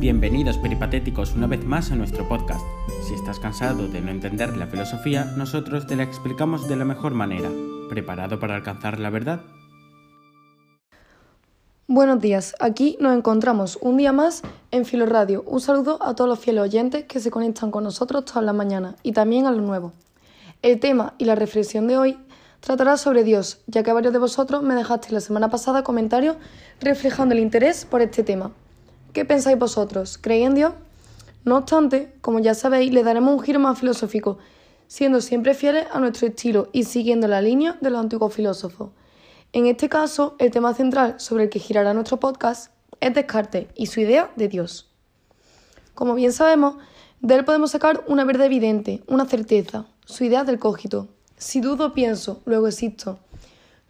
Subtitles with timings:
[0.00, 2.64] Bienvenidos peripatéticos una vez más a nuestro podcast.
[3.06, 7.12] Si estás cansado de no entender la filosofía, nosotros te la explicamos de la mejor
[7.12, 7.50] manera.
[7.90, 9.42] ¿Preparado para alcanzar la verdad?
[11.86, 14.40] Buenos días, aquí nos encontramos un día más
[14.70, 15.42] en Filoradio.
[15.42, 18.94] Un saludo a todos los fieles oyentes que se conectan con nosotros todas las mañanas
[19.02, 19.92] y también a los nuevos.
[20.62, 22.18] El tema y la reflexión de hoy
[22.60, 26.36] tratará sobre Dios, ya que varios de vosotros me dejasteis la semana pasada comentarios
[26.80, 28.50] reflejando el interés por este tema.
[29.12, 30.18] ¿Qué pensáis vosotros?
[30.18, 30.72] ¿Creéis en Dios?
[31.44, 34.38] No obstante, como ya sabéis, le daremos un giro más filosófico,
[34.86, 38.90] siendo siempre fieles a nuestro estilo y siguiendo la línea de los antiguos filósofos.
[39.52, 43.86] En este caso, el tema central sobre el que girará nuestro podcast es Descartes y
[43.86, 44.88] su idea de Dios.
[45.94, 46.76] Como bien sabemos,
[47.20, 51.08] de él podemos sacar una verdad evidente, una certeza, su idea del cógito.
[51.36, 53.18] Si dudo, pienso, luego existo.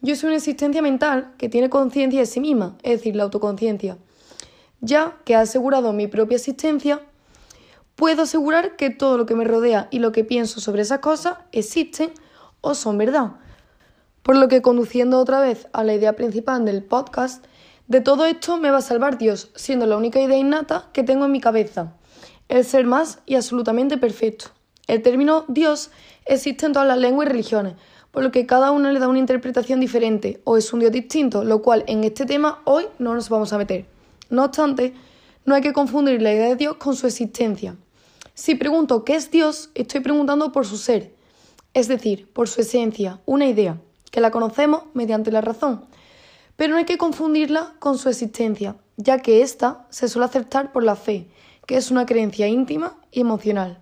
[0.00, 3.98] Yo soy una existencia mental que tiene conciencia de sí misma, es decir, la autoconciencia
[4.80, 7.00] ya que ha asegurado mi propia existencia,
[7.96, 11.36] puedo asegurar que todo lo que me rodea y lo que pienso sobre esas cosas
[11.52, 12.12] existen
[12.60, 13.32] o son verdad.
[14.22, 17.44] Por lo que conduciendo otra vez a la idea principal del podcast,
[17.88, 21.24] de todo esto me va a salvar Dios, siendo la única idea innata que tengo
[21.24, 21.94] en mi cabeza,
[22.48, 24.46] el ser más y absolutamente perfecto.
[24.86, 25.90] El término Dios
[26.24, 27.74] existe en todas las lenguas y religiones,
[28.10, 31.44] por lo que cada uno le da una interpretación diferente o es un Dios distinto,
[31.44, 33.99] lo cual en este tema hoy no nos vamos a meter.
[34.30, 34.94] No obstante,
[35.44, 37.76] no hay que confundir la idea de Dios con su existencia.
[38.34, 41.12] Si pregunto qué es Dios, estoy preguntando por su ser,
[41.74, 45.84] es decir, por su esencia, una idea, que la conocemos mediante la razón.
[46.56, 50.84] Pero no hay que confundirla con su existencia, ya que ésta se suele aceptar por
[50.84, 51.28] la fe,
[51.66, 53.78] que es una creencia íntima y emocional.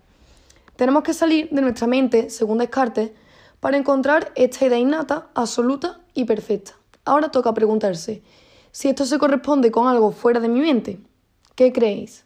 [0.77, 3.10] Tenemos que salir de nuestra mente, según Descartes,
[3.60, 6.72] para encontrar esta idea innata, absoluta y perfecta.
[7.05, 8.22] Ahora toca preguntarse,
[8.70, 10.98] si esto se corresponde con algo fuera de mi mente.
[11.55, 12.24] ¿Qué creéis?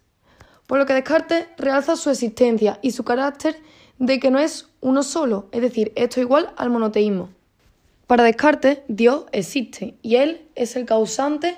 [0.67, 3.57] Por lo que Descartes realza su existencia y su carácter
[3.99, 7.31] de que no es uno solo, es decir, esto es igual al monoteísmo.
[8.07, 11.57] Para Descartes, Dios existe y Él es el causante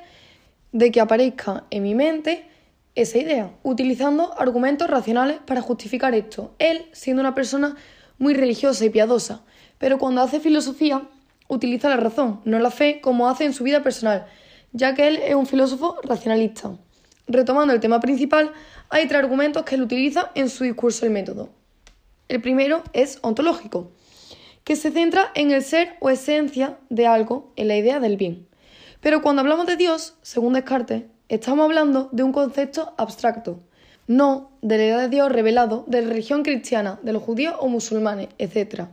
[0.72, 2.46] de que aparezca en mi mente
[2.94, 6.54] esa idea, utilizando argumentos racionales para justificar esto.
[6.58, 7.76] Él, siendo una persona
[8.18, 9.42] muy religiosa y piadosa,
[9.78, 11.02] pero cuando hace filosofía,
[11.48, 14.26] utiliza la razón, no la fe, como hace en su vida personal,
[14.74, 16.76] ya que él es un filósofo racionalista.
[17.26, 18.52] Retomando el tema principal,
[18.90, 21.48] hay tres argumentos que él utiliza en su discurso del método.
[22.28, 23.92] El primero es ontológico,
[24.64, 28.46] que se centra en el ser o esencia de algo, en la idea del bien.
[29.00, 33.60] Pero cuando hablamos de Dios, según Descartes, estamos hablando de un concepto abstracto,
[34.06, 37.68] no de la idea de Dios revelado de la religión cristiana, de los judíos o
[37.68, 38.86] musulmanes, etc.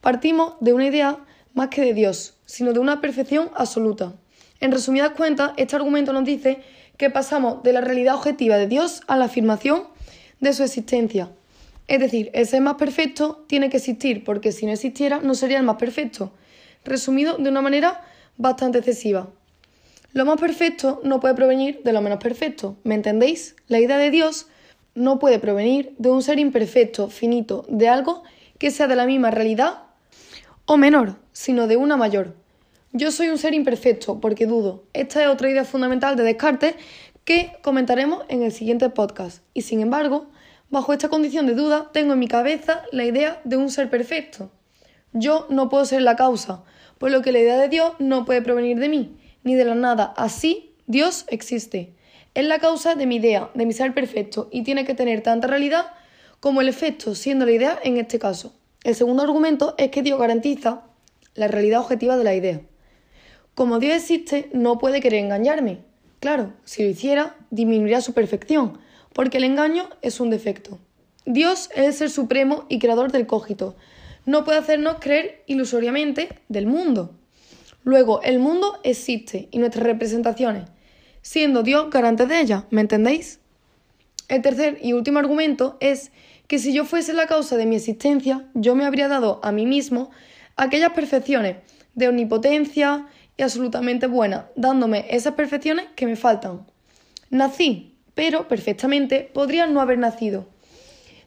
[0.00, 1.18] Partimos de una idea
[1.54, 4.14] más que de Dios, sino de una perfección absoluta.
[4.60, 6.58] En resumidas cuentas, este argumento nos dice
[6.96, 9.84] que pasamos de la realidad objetiva de Dios a la afirmación
[10.40, 11.30] de su existencia.
[11.86, 15.58] Es decir, el ser más perfecto tiene que existir, porque si no existiera no sería
[15.58, 16.32] el más perfecto.
[16.84, 18.02] Resumido de una manera
[18.36, 19.30] bastante excesiva.
[20.12, 22.76] Lo más perfecto no puede provenir de lo menos perfecto.
[22.82, 23.54] ¿Me entendéis?
[23.68, 24.48] La idea de Dios
[24.94, 28.24] no puede provenir de un ser imperfecto, finito, de algo
[28.58, 29.82] que sea de la misma realidad
[30.66, 32.34] o menor, sino de una mayor.
[32.92, 34.84] Yo soy un ser imperfecto porque dudo.
[34.94, 36.74] Esta es otra idea fundamental de Descartes
[37.26, 39.42] que comentaremos en el siguiente podcast.
[39.52, 40.30] Y sin embargo,
[40.70, 44.50] bajo esta condición de duda, tengo en mi cabeza la idea de un ser perfecto.
[45.12, 46.64] Yo no puedo ser la causa,
[46.96, 49.74] por lo que la idea de Dios no puede provenir de mí, ni de la
[49.74, 50.14] nada.
[50.16, 51.92] Así, Dios existe.
[52.32, 55.46] Es la causa de mi idea, de mi ser perfecto, y tiene que tener tanta
[55.46, 55.88] realidad
[56.40, 58.54] como el efecto, siendo la idea en este caso.
[58.82, 60.84] El segundo argumento es que Dios garantiza
[61.34, 62.62] la realidad objetiva de la idea.
[63.58, 65.80] Como Dios existe, no puede querer engañarme.
[66.20, 68.78] Claro, si lo hiciera, disminuiría su perfección,
[69.12, 70.78] porque el engaño es un defecto.
[71.26, 73.74] Dios es el ser supremo y creador del cógito.
[74.26, 77.18] No puede hacernos creer ilusoriamente del mundo.
[77.82, 80.70] Luego, el mundo existe y nuestras representaciones,
[81.20, 83.40] siendo Dios garante de ellas, ¿me entendéis?
[84.28, 86.12] El tercer y último argumento es
[86.46, 89.66] que si yo fuese la causa de mi existencia, yo me habría dado a mí
[89.66, 90.12] mismo
[90.54, 91.56] aquellas perfecciones
[91.96, 93.08] de omnipotencia,
[93.38, 96.66] y absolutamente buena, dándome esas perfecciones que me faltan.
[97.30, 100.46] Nací, pero perfectamente podría no haber nacido,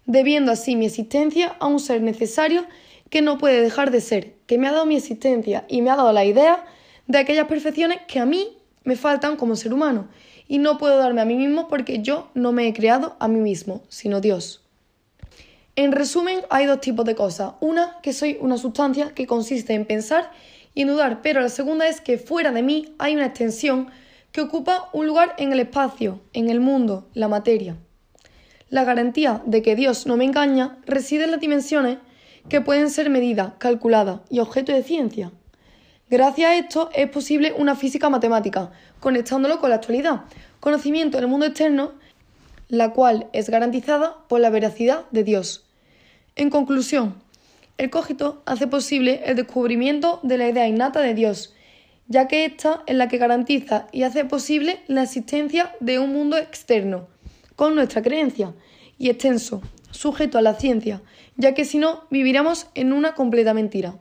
[0.05, 2.65] debiendo así mi existencia a un ser necesario
[3.09, 5.95] que no puede dejar de ser, que me ha dado mi existencia y me ha
[5.95, 6.65] dado la idea
[7.07, 10.09] de aquellas perfecciones que a mí me faltan como ser humano
[10.47, 13.39] y no puedo darme a mí mismo porque yo no me he creado a mí
[13.39, 14.61] mismo, sino Dios.
[15.77, 17.53] En resumen, hay dos tipos de cosas.
[17.61, 20.29] Una, que soy una sustancia que consiste en pensar
[20.73, 23.89] y dudar, pero la segunda es que fuera de mí hay una extensión
[24.31, 27.75] que ocupa un lugar en el espacio, en el mundo, la materia.
[28.69, 31.97] La garantía de que Dios no me engaña reside en las dimensiones
[32.47, 35.31] que pueden ser medidas, calculadas y objeto de ciencia.
[36.09, 40.21] Gracias a esto es posible una física matemática, conectándolo con la actualidad,
[40.59, 41.93] conocimiento del mundo externo,
[42.69, 45.65] la cual es garantizada por la veracidad de Dios.
[46.35, 47.15] En conclusión,
[47.77, 51.53] el cogito hace posible el descubrimiento de la idea innata de Dios,
[52.07, 56.37] ya que ésta es la que garantiza y hace posible la existencia de un mundo
[56.37, 57.07] externo,
[57.55, 58.53] con nuestra creencia,
[58.97, 61.01] y extenso, sujeto a la ciencia,
[61.37, 63.95] ya que si no viviríamos en una completa mentira,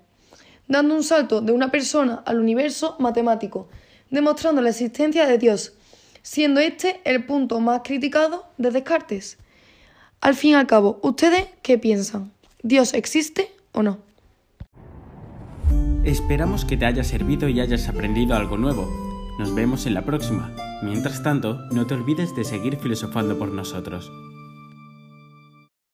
[0.68, 3.68] dando un salto de una persona al universo matemático,
[4.10, 5.72] demostrando la existencia de Dios,
[6.22, 9.38] siendo este el punto más criticado de Descartes.
[10.20, 12.30] Al fin y al cabo, ¿ustedes qué piensan?
[12.62, 13.98] ¿Dios existe o no?
[16.04, 18.88] Esperamos que te haya servido y hayas aprendido algo nuevo.
[19.38, 20.50] Nos vemos en la próxima.
[20.82, 24.10] Mientras tanto, no te olvides de seguir filosofando por nosotros.